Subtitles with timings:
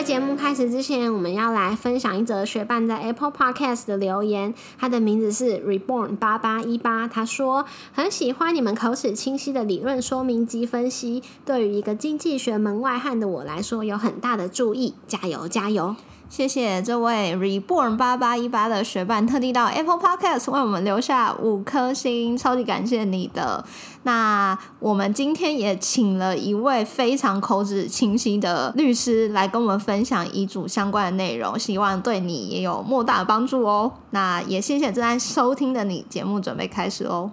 [0.00, 4.54] 在节目开始之前，我们要来分享一则学伴在 Apple Podcast 的留言。
[4.78, 14.94] 他的名字是 Reborn 八八一八，他说很喜欢你们口齿清晰的理论说明及分析，对于一个经济学门外汉的我来说有很大的注意。
[15.06, 15.94] 加油加油！
[16.30, 23.64] 谢谢这位 Reborn 八八一八的学伴特地到 Apple Podcast 为我们留下五颗星，超级感谢你的。
[24.04, 33.90] 那我们今天也请了一位非常口齿清晰的律师来跟我们分享遗嘱相关的内容，希望对你也有莫大的帮助哦。
[34.10, 37.32] 那也谢谢正在收听的你，节目准备开始哦。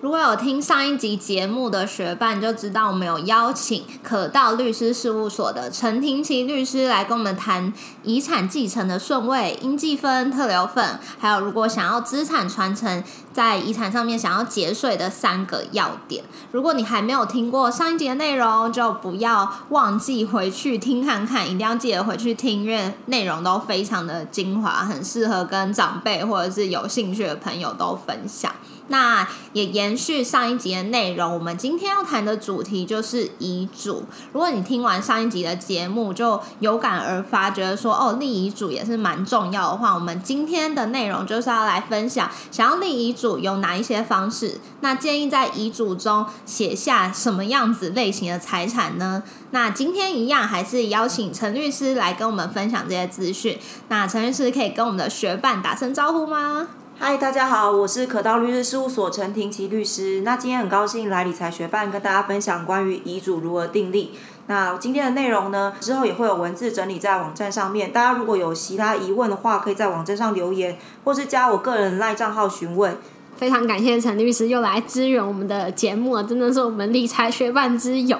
[0.00, 7.72] 如果有听上一集节目的学伴，就知道我们有邀请可道律师事务所的陈廷奇律师来跟我们谈
[8.04, 16.22] 遗产继承的顺位、应继分、特留份，还有如果想要资产传承，在遗产上面想要节税的三个要点。
[16.52, 28.52] 如果你还没有听过上一集的内容，就不要忘记回去听看看，一定要记得回去听，因为内容都非常的精华，很适合跟长辈或者是有兴趣的朋友都分享。
[28.88, 34.04] 那也延续上一集的内容，我们今天要谈的主题就是遗嘱。
[34.32, 44.58] 如果你听完上一集的节目，就有感而发，觉得说哦，立遗嘱也是蛮重要的话，我们今天的内容就是要来分享，想要立遗嘱有哪一些方式？
[44.80, 49.22] 那建议在遗嘱中写下什么样子类型的财产呢？
[49.50, 53.58] 那今天一样还是邀请陈律师来跟我们分享这些资讯。
[53.88, 56.68] 那陈律师可以跟我们的学伴打声招呼吗？
[57.00, 60.22] 嗨，大家好，我是可道律师事务所陈婷琪律师。
[60.22, 64.18] 那今天很高兴来理财学办跟大家分享关于遗嘱如何订立。
[64.48, 67.92] 那今天的内容呢，之后也会有文字整理在网站上面。
[67.92, 72.98] 大家如果有其他疑问的话，可以在网站上留言，或是加我个人赖账号询问。
[73.38, 78.18] 非常感谢陈律师又来支援我们的节目，真的是我们理财学伴之友。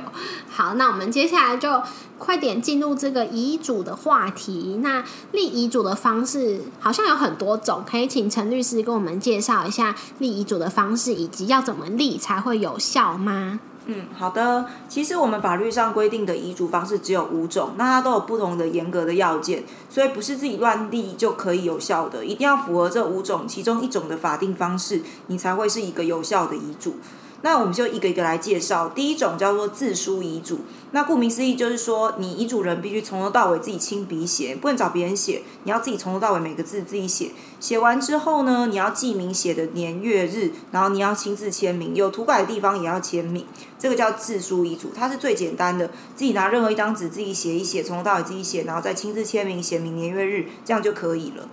[0.49, 1.83] 好，那我们接下来就
[2.19, 4.79] 快点进入这个遗嘱的话题。
[4.81, 13.59] 那立遗嘱的方式好像有很多种，可以请陈律师跟我们介绍一下立遗嘱的方式，以及要怎么立才会有效吗？
[13.91, 14.67] 嗯，好的。
[14.87, 26.97] 其实我们法律上规定的遗嘱方式只有五种，那它都有不同的严格的要件，所以不是自己乱立就可以有效的，一定要符合这五种其中一种的法定方式，你才会是一个有效的遗嘱。
[27.43, 28.89] 那我们就一个一个来介绍。
[28.89, 30.61] 第一种叫做自书遗嘱，
[30.91, 37.31] 那顾名思义就是说，你遗嘱人必须从头到尾自己亲笔写，不能找别人写，你要自己从头到尾每个字自己写。
[37.61, 43.47] 写完之后呢，你要记明写的年月日，然后你要亲自签名，有涂改的地方也要签名。
[43.79, 51.49] 这个叫自书遗嘱，它是最简单的，自己拿任何一张纸自己写一写，从头到尾自己写，然后再亲自签名，写明年月日，这样就可以了。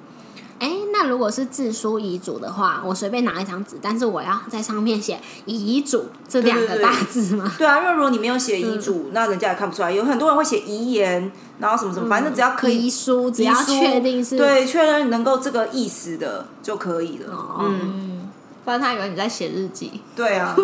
[1.06, 7.52] 如果是自书遗嘱的话，我随便拿一张纸，但是我要在上面写遗嘱这两个大字吗？
[7.58, 9.92] 对啊，因为如果你没有写遗嘱，那人家也看不出来。
[9.92, 17.58] 有很多人会写遗言，然后什么什么，反正只要可以遗书，只要确定是对确认能够这个意思的就可以了。
[17.60, 18.15] 嗯。
[18.66, 20.02] 不然他以为你在写日记。
[20.16, 20.56] 对啊，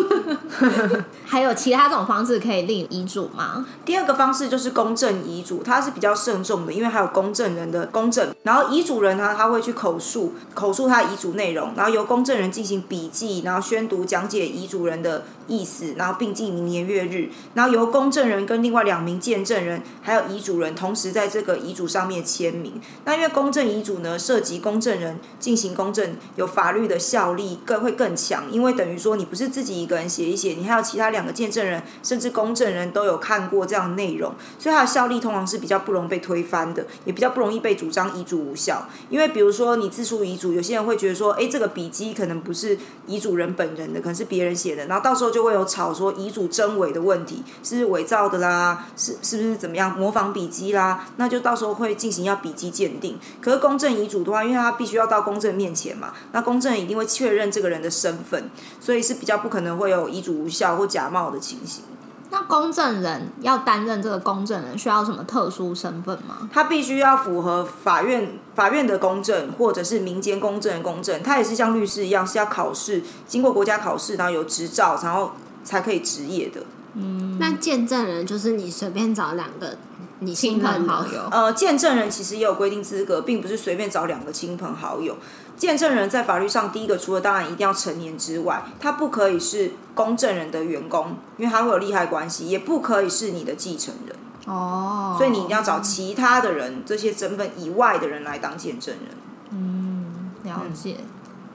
[1.24, 3.64] 还有其他种方式可以立遗嘱吗？
[3.84, 8.34] 第二个方式就是公证遗嘱，它是比较慎重的，因为还有公证人的公证。
[8.42, 22.80] 然后遗嘱人呢他会去口述口述他遗嘱内容，然后由公证人进行笔记，然后宣读讲解遗嘱人的意思，然后并记明年月日，然后由公证人跟另外两名见证人还有遗嘱人同时在这个遗嘱上面签名。
[23.04, 27.92] 那因为公证遗嘱呢，涉及公证人进行公证，有法律的效力更会。
[27.92, 38.88] 更强，因为等于说你不是自己一个人写一写，你还有其他两个见证人，甚至公证人都有看过这样的内容，所以它的效力通常是比较不容易被推翻的，也比较不容易被主张遗嘱无效。
[39.10, 51.06] 因为比如说你自书遗嘱，有些人会觉得说，哎，这个笔迹可能不是遗嘱人本人的，可能是别人写的，然后到时候就会有吵说遗嘱真伪的问题，是伪造的啦，是是不是怎么样模仿笔迹啦？
[51.16, 53.18] 那就到时候会进行要笔迹鉴定。
[53.40, 57.82] 可是公证遗嘱的话，因为他必须要到公证面前嘛，那公证一定会确认这个人。
[57.82, 58.48] 的身份，
[58.78, 61.82] 所以是比较不可能会有遗嘱无效或假冒的情形。
[62.32, 66.48] 那公证人要担任这个公证人，需要什么特殊身份吗？
[66.50, 71.22] 他必须要符合法院法院的公证，或者是民间公证人公证。
[71.22, 75.32] 他也是像律师一样，是要考试，经过国家考试，然后有执照，然后
[75.62, 76.62] 才可以执业的。
[76.94, 79.76] 嗯，那见证人就是你随便找两个
[80.20, 81.28] 你亲朋好友。
[81.30, 85.16] 呃，见证人其实也有规定资格，并不是随便找两个亲朋好友。
[85.62, 94.16] 见证人在法律上，第一个除了当然一定要成年之外，他不可以是公证人的员工，因为他会有利害关系；也不可以是你的继承人。
[94.48, 99.16] 哦，所以你一定要找其他的人，这些身份以外的人来当见证人。
[99.50, 100.96] 嗯，了解。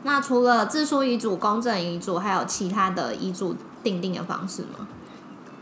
[0.03, 4.87] 那除了自书遗嘱、公证遗嘱，还有其他的遗嘱订定的方式吗？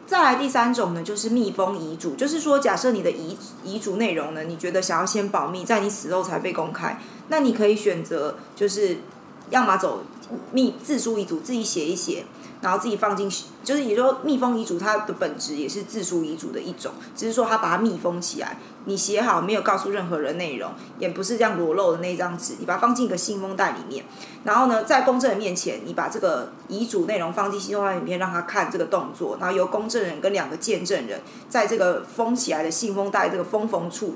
[0.08, 7.00] 再来第三种呢，就是密封遗嘱，就是说，假设你的遗遗嘱内容呢，你觉得想要先保密，在你死后才被公开，
[7.30, 8.98] 那你可以选择，就是
[9.50, 10.04] 要么走
[10.52, 12.26] 密自书遗嘱，自己写一写。
[12.62, 13.30] 然后自己放进，
[13.66, 24.06] 就是也说密封遗嘱，它的本质也是自书遗嘱的一种，只是说它把它密封起来，你写好没有告诉任何人内容，也不是这样裸露的那张纸，你把它放进一个信封袋里面，
[24.44, 31.20] 然后呢，在公证人面前，你把这个遗嘱内容放进信封袋里面，让他看这个动作，然后由公证人跟两个见证人
[31.50, 34.16] 在这个封起来的信封袋这个封缝处。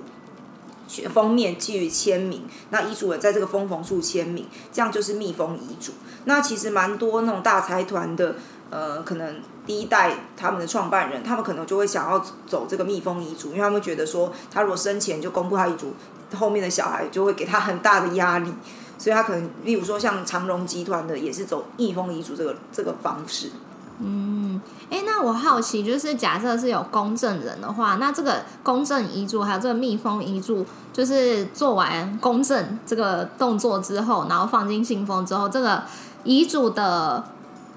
[1.14, 5.94] 封面基于签名，那遗嘱人在这个封缝处签名，这样就是密封遗嘱。
[6.26, 8.36] 那其实蛮多那种大财团的，
[8.70, 15.94] 呃，可能第一代他们的创办人，他们可能就会想要走这个密封遗嘱，因为他们觉得说，他如果生前就公布他遗嘱，
[16.36, 18.52] 后面的小孩就会给他很大的压力，
[18.98, 23.52] 所以他可能，例如说像长荣集团的，也是走密封遗嘱这个这个方式。
[24.02, 35.84] 嗯，哎，那我好奇，就是假设是有公证人的话，那这个公证遗嘱还有这个密封遗嘱，就是做完公证这个动作之后，然后放进信封之后，这个
[36.24, 37.26] 遗嘱的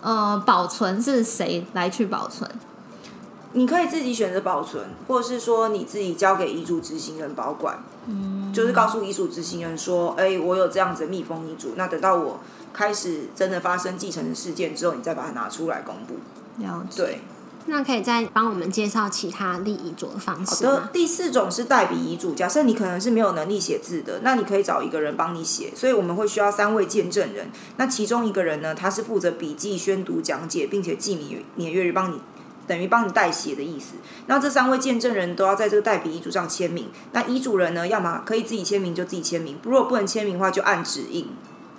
[0.01, 2.49] 呃保存是谁来去保存？
[3.55, 7.83] 你可以自己选择保存，或者是说你自己交给遗嘱执行人保管。
[8.07, 12.39] 嗯，就是告诉遗嘱执行人说，哎，我有这样子密封遗嘱，那等到我。
[12.73, 16.17] 开始真的发生继承的事件之后，你再把它拿出来公布。
[16.63, 17.03] 了解。
[17.03, 17.21] 对，
[17.67, 22.35] 那可以再帮我们介绍其他立遗嘱的方式好的，第四种是代笔遗嘱。
[22.35, 25.73] 假设你可能是没有能力写字的，那你可以找一个人帮你写。
[25.75, 27.51] 所以我们会需要三位见证人。
[27.77, 32.21] 那其中一个人呢，他是负责笔记、宣读、讲解，并且记年年月日，帮你
[32.67, 33.95] 等于帮你代写的意思。
[34.27, 36.91] 那这三位见证人都要在这个代笔遗嘱上签名。
[37.13, 41.29] 那遗嘱人呢，要么可以自己签名就自己签名，如果不能签名的话，就按指印。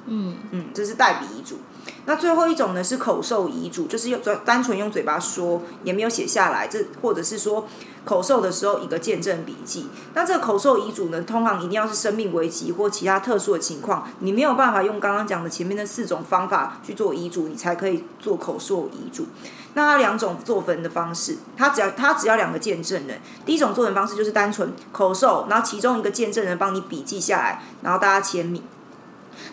[0.06, 1.58] 嗯嗯，这是代笔遗嘱。
[2.06, 7.68] 那最后一种呢是口授遗嘱，就是用嘴单纯用嘴巴说，也没有写下来，这或者是说
[8.06, 9.88] 口授的时候一个见证笔记。
[10.14, 19.28] 那这个口授遗嘱呢，通常一定要是生命危急或其他特殊的情况，你没有办法用刚刚讲的前面的四种方法去做遗嘱，你才可以做口授遗嘱。
[19.76, 23.20] 那两种做分的方式，它只要它只要两个见证人。
[23.46, 28.62] 第一种做人方式就是单纯口授，然后其中一个见证人帮你笔记下来，然后大家签名。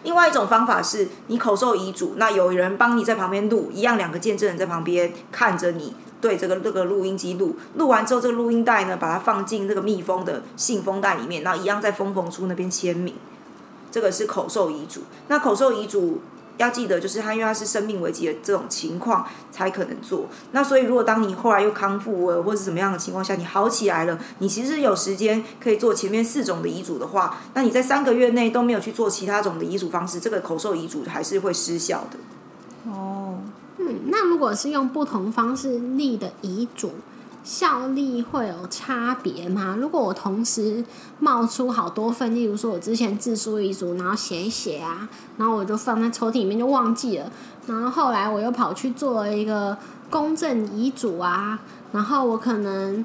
[0.02, 13.14] 另外一种方法是你口授遗嘱，那有人帮你在旁边录，一样两个见证人在旁边看着你对这个这个录音机录，录完之后这个录音带呢，把它放进这个密封的信封袋里面，然后一样在封缝处那边签名，
[13.90, 15.02] 这个是口授遗嘱。
[15.28, 16.20] 那口授遗嘱。
[16.58, 20.26] 要记得，就是他，因为他是生命危机的这种情况才可能做。
[20.52, 32.90] 那所以，如果当你后来又康复了，或者是怎么样的情况下，你好起来了，你其实有时间可以做前面四种的遗嘱的话，那你在三个月内都没有去做其他种的遗嘱方式，这个口授遗嘱还是会失效的。
[32.90, 33.38] 哦，
[33.78, 36.92] 嗯，那如果是用不同方式立的遗嘱。
[37.42, 39.76] 效力会有差别吗？
[39.78, 40.84] 如果我同时
[41.18, 47.30] 冒出好多份，例如说我之前自书遗嘱，然后写一写啊，然后我就放在抽屉里面就忘记了，
[47.66, 49.76] 然后后来我又跑去做了一个
[50.08, 51.58] 公证遗嘱啊，
[51.92, 53.04] 然后我可能。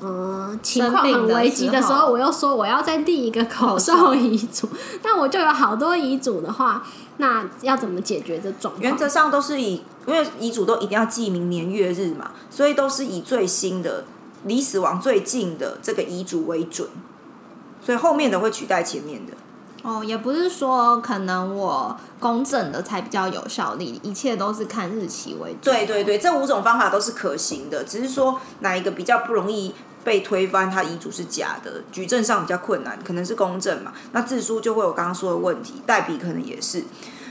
[0.00, 4.68] 嗯，情况很危急的时候，我又说我要再立一个口授遗嘱，
[5.02, 6.84] 那我就有好多遗嘱的话，
[7.18, 8.82] 那要怎么解决这状况？
[8.82, 14.04] 原则上都是以，因为遗嘱都一定要记明年月日嘛，所以都是以最新的、
[14.44, 16.88] 离死亡最近的这个遗嘱为准，
[17.80, 19.32] 所以后面的会取代前面的。
[19.84, 25.70] 哦，也不是说可能我公证的才比较有效力，一切都是看日期为主。
[25.70, 33.92] 对对对，这五种方法都是可行的，只是说哪一个比较不容易被推翻，他遗嘱是假的，举证上比较困难，可能是公证嘛。
[34.12, 36.82] 那自书就会有刚刚说的问题，代笔可能也是。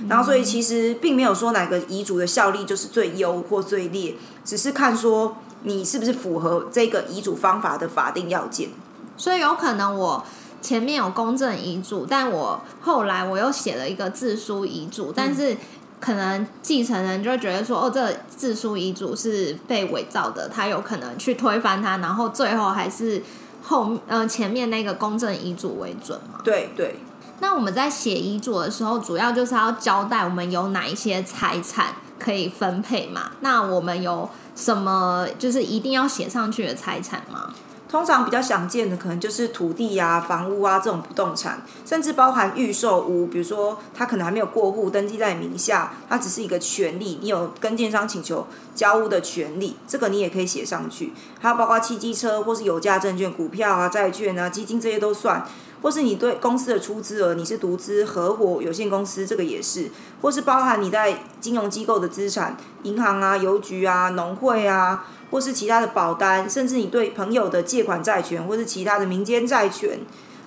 [0.08, 4.14] 然后所以其实并没有说哪个遗嘱的效力就是最优或最劣，
[4.46, 8.70] 只是看说你是不是符合这个遗嘱方法的法定要件。
[9.18, 10.24] 所以有可能我。
[10.64, 15.56] 前面有公证遗嘱，但我后来我又写了一个自书遗嘱，但是
[16.00, 23.22] 可能继承人就会觉得说，哦，这自书遗嘱是被伪造的，他有可能去推翻它，然后最后还是
[23.62, 26.40] 后呃前面那个公证遗嘱为准嘛？
[26.44, 26.96] 对对。
[27.40, 33.32] 那我们在写遗嘱的时候，主要就是要交代我们有哪一些财产可以分配嘛？
[33.42, 37.54] 那我们有什么就是一定要写上去的财产吗？
[37.94, 51.14] 通常比较想见的可能就是土地啊、房屋啊这种不动产，甚至包含预售屋，比如说他可能还没有过户登记在名下，它只是一个权利，你有跟建商请求交屋的权利，这个你也可以写上去。
[51.40, 55.46] 还有包括汽机车或是有价证券、股票啊、债券啊、基金这些都算，
[55.84, 65.06] 或是你对公司的出资额，你是独资、合伙、有限公司，这个也是，或是包含你在金融机构的资产，银行啊、邮局啊、农会啊。
[65.34, 70.00] 或是其他的保单，甚至你对朋友的借款债权，或是其他的民间债权，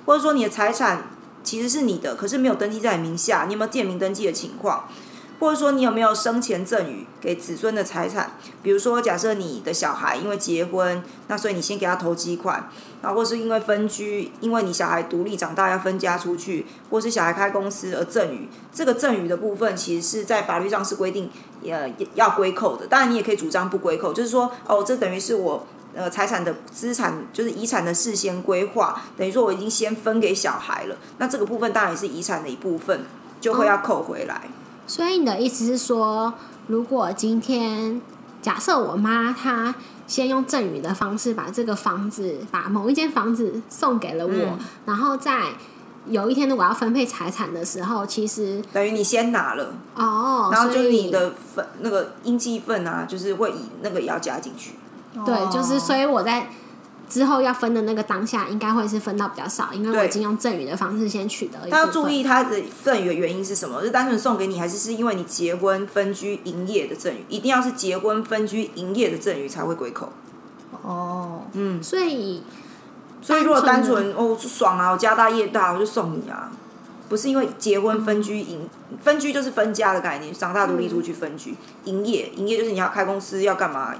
[0.04, 1.08] 或者说你的财产
[1.42, 4.84] 其实是你的，可是没有登记在你名下，你有没有建名登记的情况？
[5.38, 8.32] 或者说你有没有生前赠与给子孙的财产？
[8.62, 12.70] 比如说，假设你的小孩因为结婚，那所以你先给他投几款，
[13.02, 21.30] 然后或是因为分居，因为你小孩独立长大要分家出去，或是小孩开公司而赠与，这个赠与的部分其实是在法律上是规定
[21.64, 22.86] 呃要归扣的。
[22.86, 33.04] 当然你也可以主张不归扣，就是说哦，这等于是我呃财产的资产就是遗产的事先规划，等于说我已经先分给小孩了，那这个部分当然也是遗产的一部分，
[33.40, 34.42] 就会要扣回来。
[34.86, 36.32] 所以你的意思是说，
[36.66, 38.00] 如果今天
[38.40, 39.74] 假设我妈她
[40.06, 45.48] 先用赠与的方式把这个房子，把某一间房子送给了我，然后在
[46.06, 54.74] 有一天如果要分配财产的时候，其实等于你先拿了哦，然后就你的份那个应继份啊，就是会以那个也要加进去。
[55.24, 56.48] 对，就是所以我在。
[57.08, 61.58] 之后要分的那个当下，应该会是分到比较少，因为我已经用赠与的方式先取得。
[61.70, 63.80] 他要注意他的赠与的原因是什么？
[63.82, 67.24] 是单纯送给你，还是是因为你结婚分居营业的赠与？
[67.28, 70.12] 一定要是结婚分居营业的赠与才会归口。
[70.82, 72.42] 哦，嗯，所以
[73.22, 76.50] 所以如果单纯哦爽啊，我家大业大，我就送你啊，
[77.08, 78.68] 不是因为结婚分居营
[79.00, 83.94] 分居就是分家的概念，长大独立出去分居营业营业就是你要开公司要干嘛，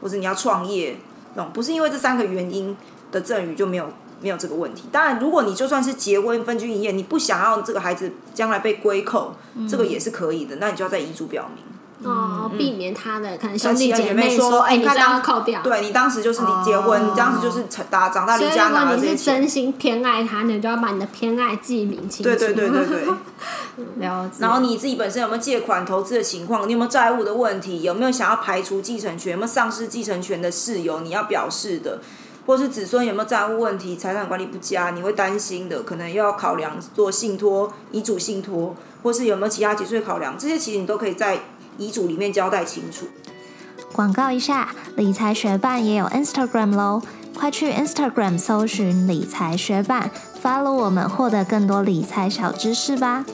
[0.00, 0.96] 或者你要创业。
[1.44, 2.76] 不是因为这三个原因
[3.12, 3.88] 的赠与就没有
[4.20, 4.84] 没有这个问题。
[4.90, 9.34] 当然，如果你就算是结婚分居营业，你不想要这个孩子将来被归扣，
[9.68, 10.56] 这个也是可以的。
[10.56, 11.62] 那你就要在遗嘱表明
[12.04, 19.36] 哦，避免他的可能兄弟姐妹说：“哎，你这样扣掉。”对你当时就是你结婚，你当时就是打长大离家拿了这些钱。
[19.36, 22.24] 真心偏爱他，你就要把你的偏爱记明清楚。
[22.24, 23.04] 对对对对对。
[23.96, 24.36] 了解。
[24.40, 26.68] 然后你自己本身有没有借款投资的情况？
[26.68, 27.80] 你有没有债务的问题？
[27.82, 29.32] 有没有想要排除继承权？
[29.32, 31.00] 有没有丧失继承权的事由？
[31.00, 32.00] 你要表示的，
[32.46, 33.96] 或是子孙有没有债务问题？
[33.96, 40.36] 财产管理不佳，你会担心的，可能要考量做信托、遗嘱信托，或是有没有其他节税考量？
[40.38, 41.38] 这些其实你都可以在
[41.78, 43.06] 遗嘱里面交代清楚。
[43.92, 47.02] 广告一下，理财学办也有 Instagram 喽，
[47.34, 50.10] 快去 Instagram 搜寻理财学办
[50.42, 53.24] ，follow 我们，获得更多理财小知识吧。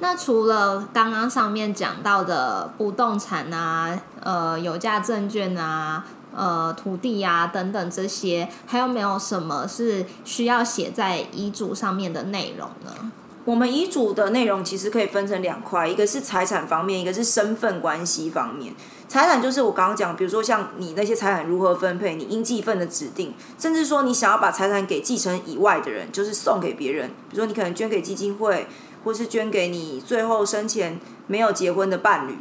[0.00, 13.12] 那除了刚刚上面讲到的不动产啊、呃有价证券啊、呃土地啊等等这些，还有没有什么是需要写在遗嘱上面的内容呢？
[13.44, 18.74] 我们遗嘱的内容其实可以分成两块，一个是财产方面，一个是身份关系方面。
[19.06, 28.66] 财产就是我刚刚讲，比如说像你那些财产如何分配，你应继份的指定，甚至说你想要把财产给继承以外的人，就是送给别人，比如说你可能捐给基金会。
[29.04, 32.38] 或是捐给你最后生前没有结婚的伴侣，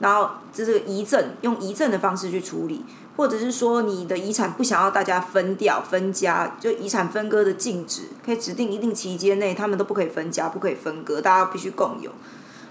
[0.00, 2.84] 然后这是遗赠，用遗赠的方式去处理，
[3.16, 12.10] 或者是说你的遗产不想要大家分掉分家，就遗产分割的禁止，可以指定一定期间内他们都不可以分家，不可以分割，大家必须共有。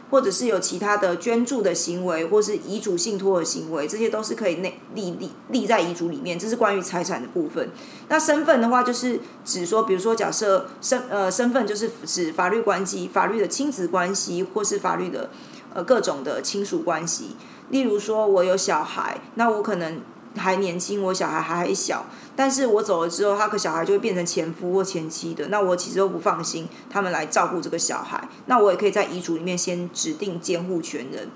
[0.10, 6.38] 或者是有其他的捐助的行为，或是遗嘱信托的行为，这些都是可以内立立立在遗嘱里面。
[6.38, 7.70] 这是关于财产的部分。
[8.08, 15.30] 那身份的话，就是指说，比如说，假设身呃身份就是指法律关系、法律的亲子关系，或是法律的
[15.74, 17.36] 呃各种的亲属关系。
[17.70, 20.00] 例如说，我有小孩，那我可能。
[20.36, 22.06] 还年轻，我小孩还小，
[22.38, 31.28] 但是我走了之后，他和小孩就会变成前夫或前妻的，那我其实都不放心他们来照顾这个小孩，那我也可以在遗嘱里面先指定监护权人，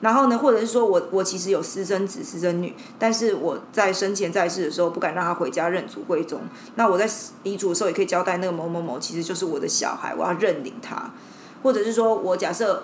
[0.00, 6.40] 然后呢，或者是说我我其实有私生子、私生女，但是我在生前在世的时候不敢让他回家认祖归宗，
[6.74, 7.08] 那我在
[7.44, 11.14] 遗嘱的时候也可以交代那个某某某其实就是我的小孩，我要认领他，
[11.62, 12.82] 或者是说我假设。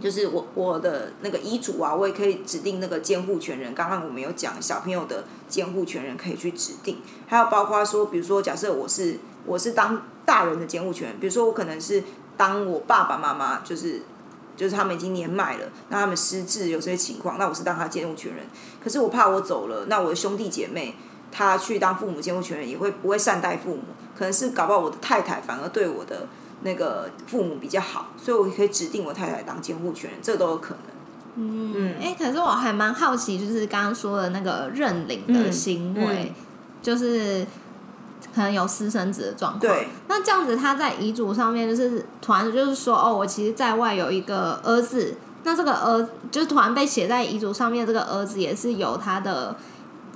[0.00, 3.74] 就是我我的那个遗嘱啊，我也可以指定那个监护权人。
[3.74, 12.02] 刚刚我们有讲小朋友的监护权人可以去指定，还有包括说，比如说假设我是我是当大人的监护权人，比如说我可能是
[12.38, 14.00] 当我爸爸妈妈，就是
[14.56, 18.46] 就是他们已经年迈了，那他们失智有这些情况，那我是当他监护权人。
[18.82, 20.94] 可是我怕我走了，那我的兄弟姐妹
[21.30, 23.82] 他去当父母监护权人，也会不会善待父母？
[24.16, 26.26] 可能是搞不好我的太太反而对我的。
[26.62, 30.92] 那个父母比较好，所以我可以指定我太太当监护权人，这都有可能。
[31.34, 36.34] 嗯，哎、可是我还蛮好奇，就是刚刚说的那个认领的行为，嗯
[36.82, 37.46] 就是
[38.34, 39.60] 可能有私生子的状况。
[39.60, 49.56] 对，那这样子他在遗嘱上面就是突然就是说，哦，我其实在外有一个儿子，那这个儿就是突然被写在遗嘱上面，这个儿子也是有他的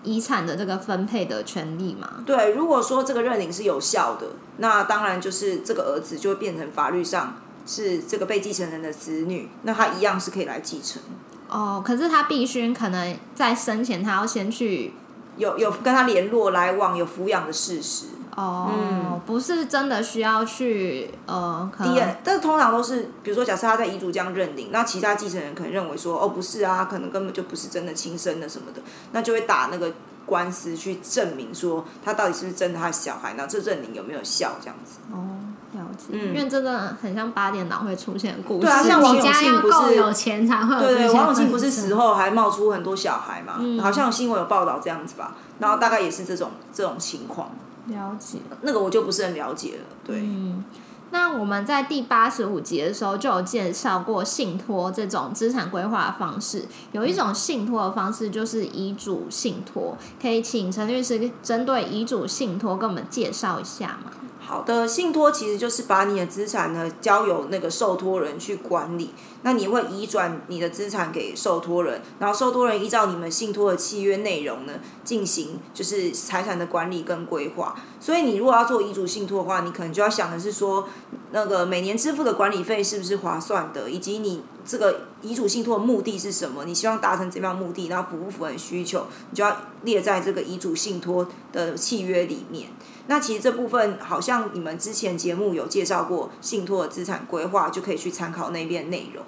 [0.07, 2.23] 遗产的这个分配的权利嘛？
[2.25, 7.37] 对，如果说这个认领是有效的，那当然就是这个儿子就会变成法律上
[7.67, 11.03] 是这个被继承人的子女，那他一样是可以来继承。
[11.49, 14.93] 哦，可是他必须可能在生前他要先去
[15.37, 18.07] 有有跟他联络来往，有抚养的事实。
[18.37, 29.91] 哦，嗯不是真的需要去呃，可能但是通常都是，比如说，假设他在遗嘱这样认领，那其他继承人可能认为说，哦，不是啊，可能根本就不是真的亲生的什么的，那就会打那个
[30.27, 34.99] 官司去证明说他到底是不是真的他的小孩，那这认领有没有效这样子。
[35.11, 35.39] 哦，
[35.73, 38.67] 了解，嗯因为真的很像八点档会出现的故事。
[38.67, 43.59] 对啊像王家永庆不要够是有钱才会有对对，王永庆不是死后还冒出很多小孩嘛？
[43.83, 47.51] 好像有新闻有报道这样子吧，然后大概也是这种这种情况，
[47.89, 48.39] 了解。
[48.63, 49.85] 那个我就不是很了解了。
[50.05, 50.65] 对，嗯，
[51.11, 56.65] 那我们在第八十五集的时候就有介绍过信托这种资产规划的方式。
[56.93, 64.11] 有一种信托的方式就是遗嘱信托，可以请陈律师针对遗嘱信托跟我们介绍一下吗？
[64.49, 69.11] 好的，信托其实就是把你的资产呢交由那个受托人去管理，
[69.43, 77.75] 那你会移转你的资产给受托人，然后受托人依照你们信托的契约内容呢进行就是财产的管理跟规划。
[77.99, 80.89] 所以你如果要做遗嘱信托的话，你可能就要想的是说，
[81.33, 86.65] 那个每年支付的管理费是不是划算的，以及你这个遗嘱信托的目的是什么？
[86.65, 87.89] 你希望达成怎么样目的？
[87.89, 89.09] 然后符不符合你需求？
[89.31, 92.71] 你就要列在这个遗嘱信托的契约里面。
[93.09, 99.25] 那其实这部分好像你们之前节目有介绍过信托的资产规划，就可以去参考那边内容。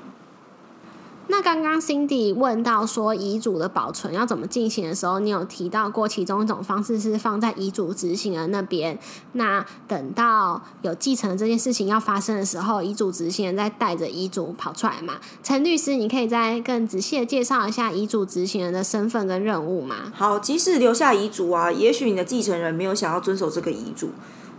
[1.30, 8.98] 那刚刚 Cindy 问到说遗嘱的保存要怎么进行的时候，你有提到过其中一种方式是放在遗嘱执行人那边。
[9.32, 15.16] 那等到有继承这件事情要发生的时候，遗嘱执行人再带着遗嘱跑出来嘛？
[15.42, 20.12] 陈律师，你可以再更仔细的介绍一下遗嘱执行人的身份跟任务吗？
[20.14, 24.10] 好，即使留下遗嘱啊，也许你的继承人没有想要遵守这个遗嘱，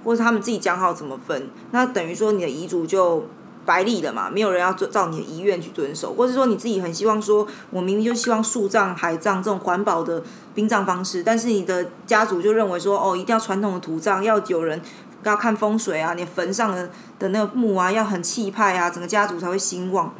[0.04, 3.26] 或者他们自己讲好怎么分，那等于说你的遗嘱就
[3.70, 10.24] 白立了嘛，没有人要遵照你的遗愿去遵守，或者说你自己很希望说，我明明就希望树葬、海葬这种环保的
[10.56, 14.82] 殡葬方式，但是你的家族就认为说，哦，一定要传统的土葬，要有人
[15.24, 20.16] 要看风水啊，你坟上的的那个墓啊要很气派啊，整个家族才会兴旺。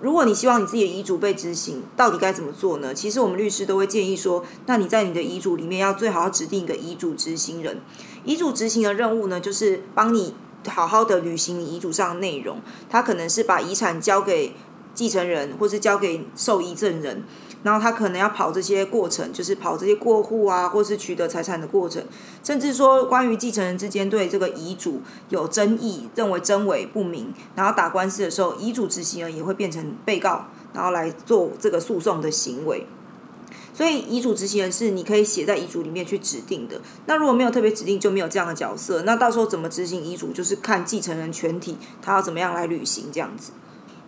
[0.00, 2.92] 如果你希望你自己的遗嘱被执行，到底该怎么做呢？
[2.92, 7.80] 其实我们律师都会建议说，那你在你的遗嘱里面要最好要指定一个遗嘱执行人。
[8.24, 10.34] 遗嘱执行的任务呢，就是帮你
[10.68, 12.60] 好好的履行你遗嘱上的内容。
[12.88, 14.54] 他可能是把遗产交给
[14.94, 17.24] 继承人，或是交给受遗赠人，
[17.62, 22.04] 然后他可能要跑这些过程，就是跑这些过户啊，或是取得财产的过程，
[22.44, 32.86] 甚至说关于继承人之间对这个遗嘱有争议，认为真伪不明，然后打官司的时候，遗嘱执行人也会变成被告，然后来做这个诉讼的行为。
[33.74, 36.80] 所以遗嘱执行人是你可以写在遗嘱里面去指定的。
[37.06, 39.02] 那如果没有特别指定，就没有这样的角色。
[39.02, 43.52] 那到时候怎么执行遗嘱，就是看继承人全体他要怎么样来履行这样子。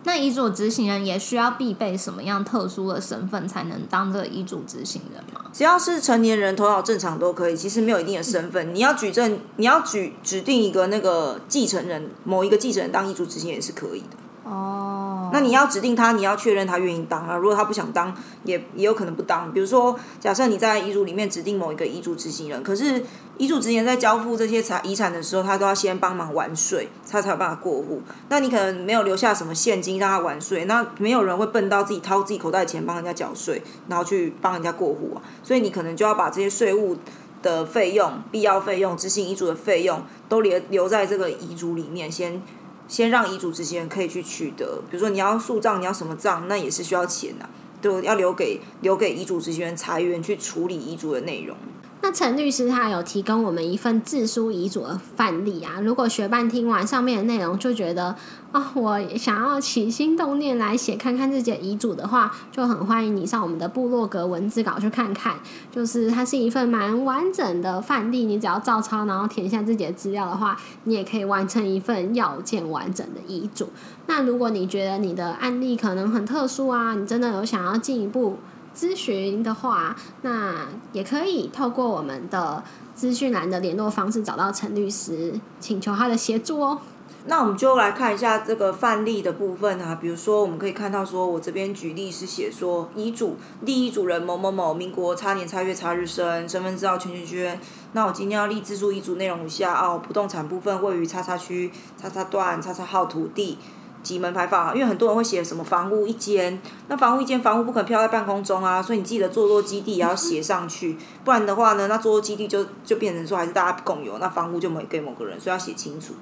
[0.07, 5.49] 那遗嘱执行人也需要必备什么样特殊的身份才能当这个遗嘱执行人吗？
[5.51, 7.57] 只要是成年人，头脑正常都可以。
[7.57, 14.17] 其实没有一定的身份，你要举证，你要举指定一个那个继承人，某一个继承人当遗嘱执行人是可以的。
[14.45, 17.35] 哦，那你要指定他，你要确认他愿意当啊。
[17.35, 19.51] 如果他不想当，也也有可能不当。
[19.51, 23.03] 比如说，假设你在遗嘱里面指定某一个遗嘱执行人，可是
[23.37, 28.03] 遗嘱执行人在交付这些财遗产的时候，他都要先帮忙完税，他才有办法过户。
[28.29, 35.25] 那你可能没有留下什么现金让他完税，那没有人会笨到自己掏自己口袋的钱帮人家缴税，然后去帮人家过户啊。
[35.41, 36.95] 所以你可能就要把这些税务
[37.41, 42.39] 的费用、必要费用、执行遗嘱的费用都留留在这个遗嘱里面，先
[42.87, 44.81] 先让遗嘱执行人可以去取得。
[44.89, 47.49] 比如说你要诉账，你要什么账，那也是需要钱的、
[47.81, 51.55] 都要留给留给遗嘱执行人财源去处理遗嘱的内容。
[52.01, 58.15] 那陈律师他有提供我们一份自书遗嘱的范例啊，如果学伴听完上面的内容就觉得
[58.55, 65.35] 啊、我想要起心动念来写看看自己的遗嘱的话，就很欢迎你上我们的部落格文字稿去看看。
[65.69, 73.67] 就是它是一份蛮完整的范例，你只要照抄，然后填下自己的资料的话，你也可以完成一份要件完整的遗嘱。
[74.07, 78.37] 那如果你觉得你的案例可能很特殊啊，你真的有想要进一步
[78.73, 82.63] 咨询的话，那也可以透过我们的
[82.93, 86.79] 资讯栏的联络方式找到陈律师，请求他的协助哦。
[87.27, 97.59] 那我们就来看一下这个范例的部分啊，比如说我们可以看到说，我这边举例是写说遗嘱立遗嘱人某某某，民国差年差月差日生，身份证号圈圈圈。
[97.93, 103.57] 那我今天要立自书遗嘱内容如下哦，不动产部分位于叉叉区叉叉段叉叉号土地。
[104.03, 116.13] 几门牌坊，因为很多人会写什么房屋一间，那房屋一间，房屋不可能飘在半空中啊，所以你记得坐落基地也要写上去，不然的话呢，那坐落基地就就变成说还是大家共有，那房屋就没给某个人，所以要写清楚。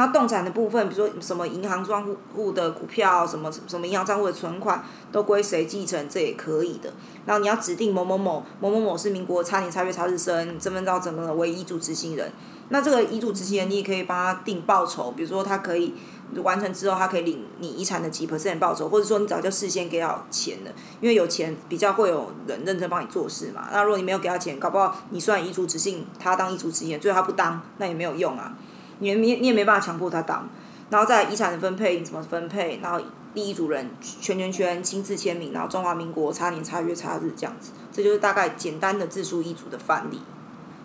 [0.00, 4.82] 然后动产的部分，比如说什么银行账户的股票，什么什么银行账户的存款
[5.12, 6.90] 都归谁继承，这也可以的。
[7.26, 12.32] 然后你要指定某某某某某某是民国差年差月差日生，身份证整个为遗嘱执行人。
[12.70, 15.92] 那这个遗嘱执行人，你也可以帮他定报酬，比如说他可以
[16.36, 20.70] 完成之后，他可以领你遗产的几 percent 报酬，或者说你早就事先给好钱了，
[21.02, 23.68] 因为有钱比较会有人认真帮你做事嘛。
[23.70, 28.56] 那如果你没有给他钱，搞不好你算遗嘱执行，他当遗嘱执行人，最后他不当，那也没有用啊。
[29.00, 30.48] 你你你也没办法强迫他当，
[30.88, 33.00] 然后在遗产的分配怎么分配，然后
[33.34, 40.20] 立遗嘱人圈圈圈亲自签名，然后中华民国差年差月差日这样子，这就是大概简单的自书遗嘱的范例。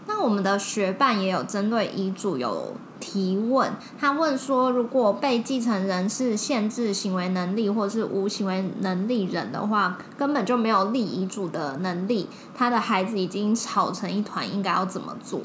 [0.07, 15.41] 那我们的学伴也有针对遗嘱有提问，他问说，如果被继承人是限制行为能力或是无行为能力人的话，根本就没有立遗嘱的能力，他的孩子已经吵成一团，应该要怎么做？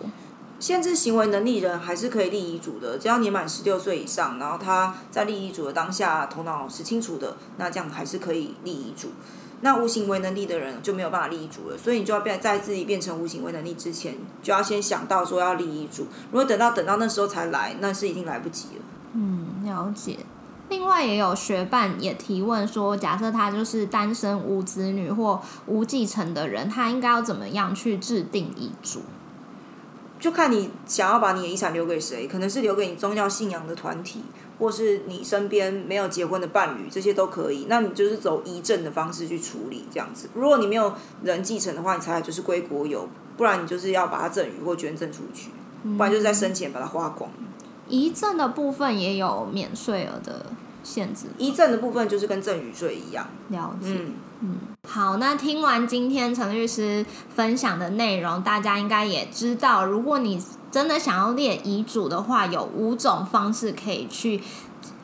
[0.60, 9.08] 限制行为能力人还是可以立遗嘱的，只要年满十六岁以上，然后他在立遗嘱的当下头脑是清楚的，那这样还是可以立遗嘱。
[9.62, 16.06] 那无行为能力的人就没有办法立遗嘱了，所以你就要变在自己变成无行为能力之前，就要先想到说要立遗嘱。
[16.30, 18.82] 如果等到等到那时候才来，那是已经来不及了。
[19.14, 20.18] 嗯，了解。
[20.68, 29.00] 另外也有学伴也提问说，假设他就是单身无子女或无继承的人，他应该要怎么样去制定遗嘱？
[30.20, 34.22] 就看你想要把你的遗产留给谁，可能是留给你宗教信仰的团体，
[34.58, 37.66] 或是你身边没有结婚的伴侣，这些都可以。
[37.68, 40.28] 那你就是走遗赠的方式去处理这样子。
[40.34, 40.92] 如果你没有
[41.24, 45.50] 人继承的话，你才就是归国有，不然你就是要把它赠与或捐赠出去，
[45.96, 47.30] 不然就是在生前把它花光。
[47.88, 50.46] 遗赠的部分也有免税额的
[50.84, 53.26] 限制，遗赠的部分就是跟赠与税一样。
[53.48, 53.88] 了解。
[53.88, 54.56] 嗯，嗯
[54.88, 64.40] 好，那听完今天陈律师分享的内容，大家应该也知道，如果你真的想要列遗嘱的话，有五种方式可以去。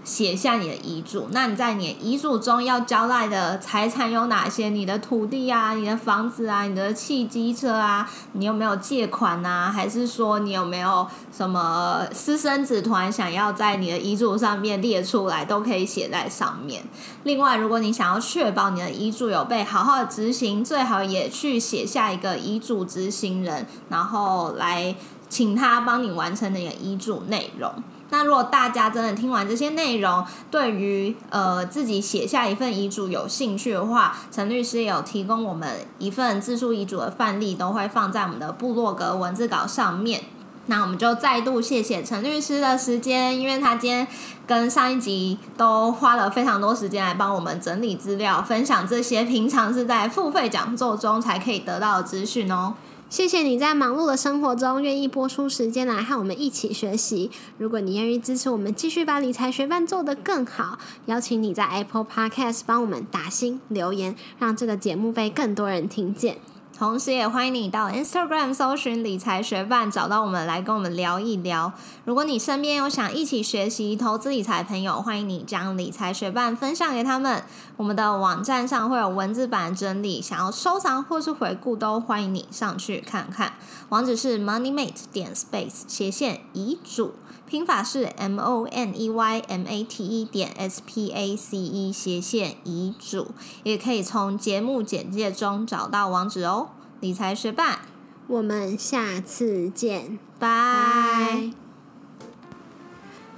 [0.07, 4.71] 写下你的遗嘱，那你在你的遗嘱中要交代的财产有哪些？
[4.71, 9.69] 你的土地啊，你的房子啊，你的汽机车啊，你有没有借款啊？
[9.69, 11.05] 还是说你有没有
[11.37, 16.85] 什么私生子团想要在你的遗嘱上面列出来，都可以写在上面。
[17.25, 24.95] 另外，如果你想要确保你的遗嘱有被好好的执行，最好也去写下一个遗嘱执行人，然后来
[25.29, 27.75] 请他帮你完成你的遗嘱内容。
[28.11, 40.23] 那如果大家真的听完这些内容，对于呃自己写下一份遗嘱有兴趣的话，陈律师有提供我们一份自述遗嘱的范例，都会放在我们的部落格文字稿上面。
[40.69, 44.07] 那我们就再度谢谢陈律师的时间，因为他今天
[44.49, 52.75] 跟上一集都花了非常多时间来帮我们整理资料，分享这些平常是在付费讲座中才可以得到的资讯哦。
[53.09, 57.31] 谢谢你在忙碌的生活中愿意播出时间来和我们一起学习。
[57.57, 66.39] 如果你愿意支持我们，继续把理财学伴做得更好，邀请你在 Apple Podcast 帮我们打新留言，让这个节目被更多人听见。
[66.79, 71.73] 同时，也欢迎你到 Instagram 搜寻理财学伴，找到我们来跟我们聊一聊。
[72.05, 77.43] 如果你身边有想一起学习投资理财的朋友，欢迎你将理财学伴分享给他们。
[77.79, 83.55] 我们的网站上会有文字版整理，想要收藏或是回顾，都欢迎你上去看看。
[83.89, 87.15] 网址是 moneymate 点 space 斜线遗嘱。
[87.49, 91.93] 拼法是 M O N E Y M A T E 点 S P A C E
[91.93, 93.29] 斜线遗嘱，
[93.63, 96.66] 也可以从节目简介中找到网址哦。
[96.99, 97.81] 理财学霸，
[98.27, 101.51] 我们下次见，拜。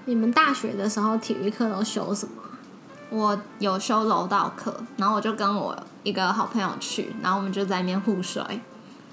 [0.05, 2.35] 你们大学的时候体育课都修什么？
[3.11, 8.61] 我有修柔道课，然后我就跟我一个好朋友去，然后我们就在那边互摔。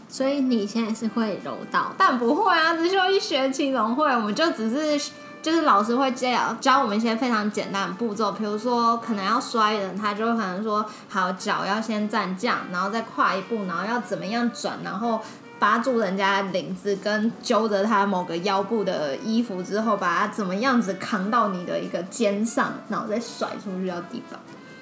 [0.07, 4.05] 所以你现在是会柔道，但不会啊，只修一学期怎么会？
[4.11, 5.11] 我们就只是
[5.45, 15.21] 就是老师会教教我们一些非常简单的步骤，比如说可能要摔人，他就会可能说好脚要先站这样，然后再跨一步，然后要怎么样转，然后
[15.59, 24.39] 扒住人家领子跟揪着他某个腰部的衣服之后，把他怎么样子扛到你的一个肩上，然后再甩出去到地方。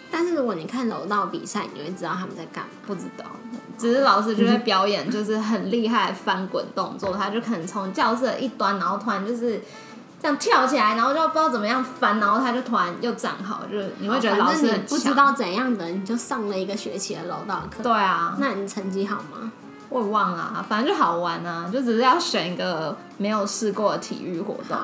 [0.10, 2.70] 但是如果你看柔道比赛，你会知道他们在干嘛？
[2.88, 3.26] 不知道。
[3.78, 9.60] 只是老师就会表演，就是很厉害翻滚动作，他就可能从教室一端，然后突然就是
[10.24, 17.84] 这样跳起来，然后就不知道怎么样翻，然后他就突然又站好，就是你会觉得老师不知道怎样的，你就上了一个学期的楼道课。
[17.84, 19.52] 对啊，那你成绩好吗？
[19.90, 24.78] 我也忘了、啊，反正就好玩啊，就只是要选一个没有试过的体育活动。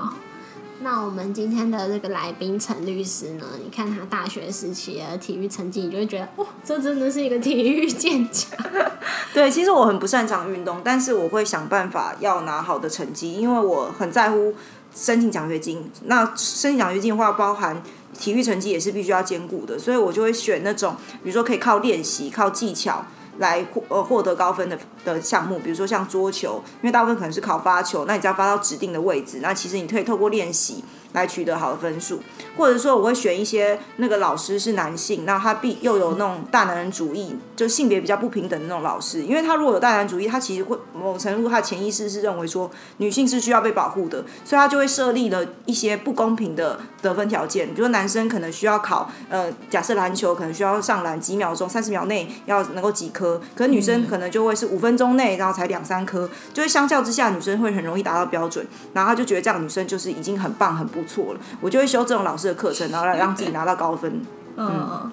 [0.81, 3.45] 那我们今天的这个来宾陈律师呢？
[3.61, 8.57] 你看他大学时期的体育成绩，你就会觉得，哇，这真的是一个体育健将。
[9.33, 14.53] 对，其实我很不擅长运动，但是我会想办法要拿好的成绩，因为我很在乎
[14.95, 15.89] 申请奖学金。
[16.05, 17.81] 那申请奖学金的话，包含
[18.17, 23.05] 体育成绩也是必须要兼顾的，所以我就会选那种，比如说可以靠练习、靠技巧
[23.37, 32.21] 来获呃获得高分的的项目，比如说像桌球，因为大部分可能是考发球，那你只要发到指定的位置，那其实你可以透过练习来取得好的分数，
[32.57, 64.21] 或者说我会选一些那个老师是男性，那他必又有那种大男人主义，就性别比较不平等的那种老师，因为他如果有大男人主义，他其实会某种程度他的潜意识是认为说女性是需要被保护的，所以他就会设立了一些不公平的得分条件，比如说男生可能需要考呃，假设篮球可能需要上篮几秒钟，三十秒内要能够几颗，可是女生可能就会是五分钟内，然后才两三颗，就会相较之下女生会很容易达到标准，然后他就觉得这样女生就是已经很棒很不错了，我就会修这种老师的课程，然后来让自己拿到高分。
[64.55, 65.11] 嗯，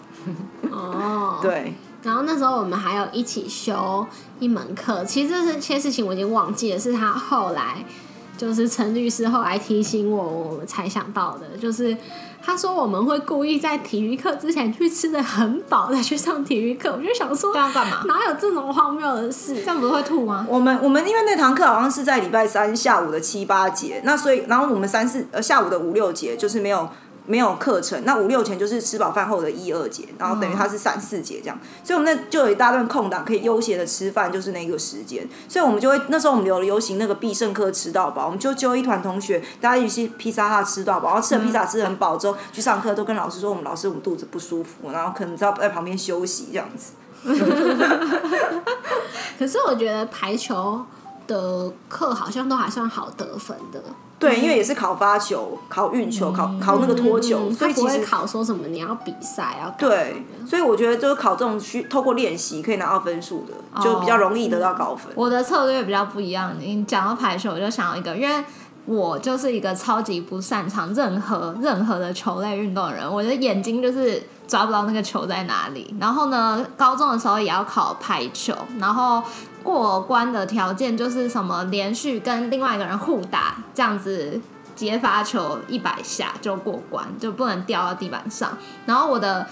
[0.70, 1.38] 哦。
[1.42, 4.06] 对，然后那时候我们还有一起修
[4.40, 7.84] 一门课，其实这些事情我已经忘记了，是他后来
[8.36, 11.96] 就是陈律师后来提醒我，我才想到的，就是
[12.46, 18.04] 他说我们会故意在体育课之前去吃的很饱再去上体育课，我就想说这样干嘛？
[18.06, 19.66] 哪有这种荒谬的事这？
[19.66, 20.46] 样不是会吐吗？
[20.48, 26.88] 我们我们因为那堂课好像是在礼拜三下午的七八节，那所以然后我们三四呃下午的五六节就是没有
[27.26, 46.92] 没有课程，那五六节就是吃饱饭后的一二节，然后等于它是三四节这样，所以我们那就有一大段空档可以悠闲的吃饭，就是那个时间，所以我们就会那时候我们有流行那个必胜客吃到饱，我们就揪一团同学，大家一起去披萨哈吃到饱，然后吃了披萨吃得很饱之后去上课，都跟老师说我们老师我们肚子不舒服，然后可能在在旁边休息这样子。
[49.38, 50.80] 可是我觉得排球
[51.26, 53.82] 的课好像都还算好得分的，
[54.18, 65.12] 对，因为也是考发球、考运球、考考那个脱球，所以其实考说什么你要比赛要干嘛对，所以我觉得就是考这种需透过练习可以拿到分数的，就比较容易得到高分。
[65.14, 66.54] 我的策略比较不一样。
[66.58, 68.42] 你讲到排球，我就想到一个，因为
[68.86, 75.94] 我就是一个超级不擅长任何任何的球类运动的人，我的眼睛就是抓不到那个球在哪里。
[76.00, 79.22] 然后呢，高中的时候也要考排球，然后
[79.66, 84.40] 过关的条件就是什么连续跟另外一个人互打，这样子
[84.76, 88.56] 接发球一百下就过关，就不能掉到地板上。
[88.86, 89.44] 然后我的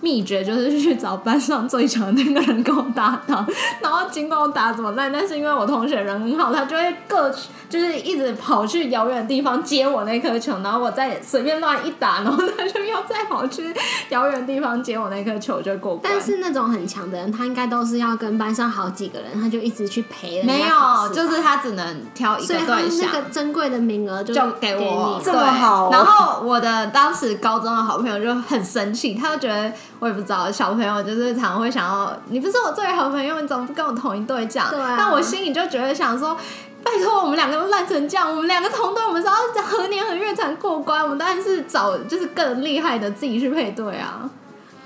[0.00, 3.46] 秘诀就是去找班上最强的那个人跟我搭档，
[3.80, 7.30] 然后尽管我打怎么烂，但是因为我同学人很好，他就会各
[7.68, 13.74] 就是一直跑去遥远的地方接我那颗球，然后我再随便乱一打，然后他就要再跑去
[14.10, 16.12] 遥远的地方接我那颗球，就过关。
[16.12, 23.20] 但是那种很强的人，他应该都是要跟班上好几个人，他就一直去陪人没有，就是他只能挑一个对象那。
[23.20, 34.70] 个珍贵的名额就就给我这么好哦然后我的当时高中的好朋友就很生气，他就觉得我也不知道，小朋友就是常常会想要，你不是我最好朋友，你怎么不跟我同一队这样？
[34.70, 36.36] 对啊但我心里就觉得想说。
[36.80, 41.02] 拜托，我们两个都烂成这样，我们两个同队，我们是要何年何月才能过关？
[41.02, 44.30] 我们当然是找就是更厉害的自己去配对啊。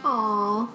[0.02, 0.66] 哦。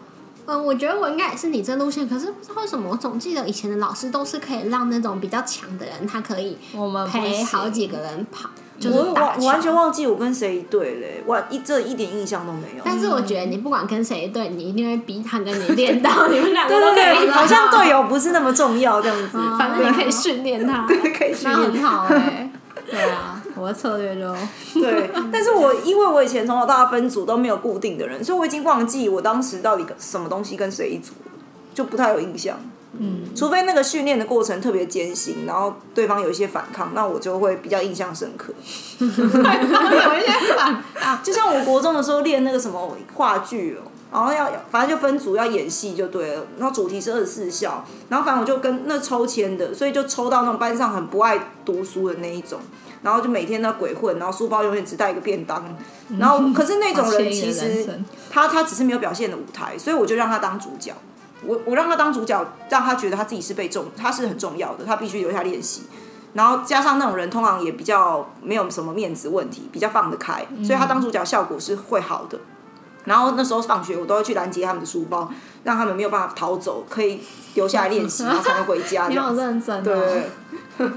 [0.46, 12.84] 嗯，我觉得我应该也是你这路线，可是不知道为什么，我总记得以前的老师都是可以让那种比较强的人，他可以我们陪好几个人跑，就是我打我我完全忘记我跟谁一队嘞，我一这一点印象都没有。
[12.86, 20.86] 但是我觉得你不管跟谁一对，你一定会逼他跟你练到 你们两个对对对，都可以好像队友不是那么重要这样子，反正你可以训练他。
[20.88, 21.84] 对可以训那很练。
[21.84, 22.52] 好哎、
[22.90, 24.34] 对啊，我的策略就
[24.80, 31.32] 对，但是我因为我以前从小到大分组都没有固定的人，所以我已经忘记我当时到底跟什么东西跟谁一组了，
[31.74, 32.58] 就不太有印象。
[33.00, 38.54] 嗯，除非那个训练的过程特别艰辛，然后对方有一些反抗，那我就会比较印象深刻。
[39.00, 41.24] 有一些反抗。
[41.24, 52.60] 就像我国中的时候练那个什么话剧哦，然后要反正就分组要演戏就对了，然后主题是二十四孝，然后反正我就跟那抽签的，所以就抽到那种班上很不爱读书的那一种，
[53.04, 55.64] 然后就每天都鬼混，然后书包永远只带一个便当，
[56.18, 57.86] 然后可是那种人其实
[58.30, 60.94] 他他只是没有表现的舞台，所以我就让他当主角。
[61.44, 65.84] 我我让他当主角，让他觉得他自己是被重，他是很重要的，他必须留下练习。
[66.34, 72.38] 然后加上那种人通常也比较没有什么面子问题，比较放得开，所以他当主角效果是会好的。
[73.06, 75.32] 然后那时候放学我都会去拦截他们的书包，
[75.64, 77.22] 让他们没有办法逃走，可以
[77.56, 79.32] 留下来练习， 然后才能回家你好。
[79.32, 79.82] 认真哦。
[79.82, 80.30] 对，
[80.78, 80.90] 这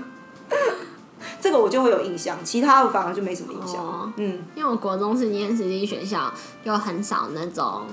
[1.41, 3.83] 这个我就会有印象，其他我反而就没什么印象。
[3.83, 6.31] 哦嗯，因为我国中是念私立学校，
[6.65, 7.87] 又很少那种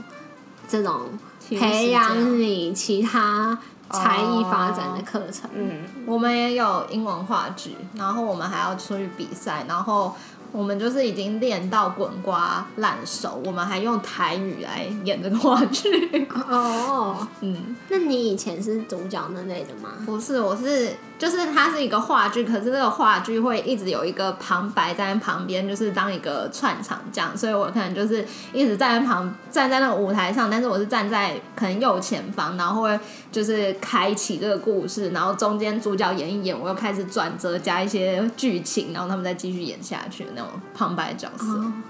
[0.67, 1.01] 这种
[1.36, 3.57] 实培养你其他
[3.89, 5.49] 才艺发展的课程。
[5.53, 10.13] 嗯，我们也有英文话剧，然后我们还要出去比赛，然后
[10.51, 16.27] 我们就是已经练到滚瓜烂熟，我们还用台语来演这个话剧。
[16.49, 19.91] 哦， 嗯，那你以前是主角那类的吗？
[20.05, 32.99] 不是，我是就是它是一个话剧，可是这个话剧会一直有一个旁白在旁边，就是当一个串场这样，所以我可能就是一直站在旁站在那个舞台上，但是我是站在可能右前方，然后会
[33.31, 41.45] 就是开启这个故事，然后中间主角演一演，我又开始转折加一些剧情，然后他们再继续演下去那种旁白角色。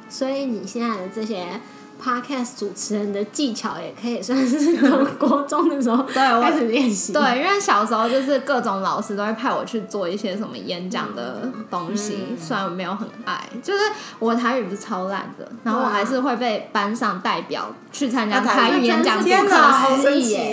[0.10, 1.60] 所以你现在的这些
[2.02, 7.12] podcast 主持人的技巧，也可以算是从国中的时候 对我开始练习。
[7.12, 13.80] 对，因为小时候就是各种老师都会派我去做一些什么演讲的东西，虽然我没有很爱，就是
[14.20, 19.18] 我台语不是超烂的，然后我还是会被班上代表去参加台语演讲！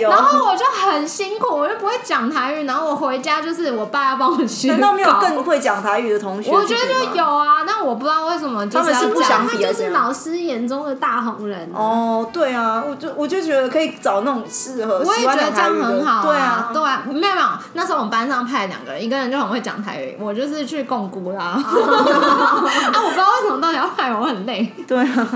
[0.01, 4.69] 然后我就很辛苦，我就不会讲台语，然后我回家就是我爸要帮我学。
[4.69, 5.45] 难道没有更？
[5.45, 6.49] 会讲台语的同学？
[6.49, 11.69] 我觉得就有啊，但我不知道为什么就他们是要讲不想他就是老师眼中的大红人。
[11.73, 21.43] 哦，对啊，我就我就觉得可以找那种适合我也觉得这样很好、对啊，对啊，没有没有，那时候我们班上派两个人，一个人就很会讲台语，我就是去共估啦。
[21.57, 24.71] 啊，我不知道为什么到底要派我，我很累。
[24.87, 25.27] 对啊，